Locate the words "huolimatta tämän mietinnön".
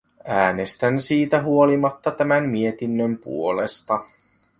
1.43-3.17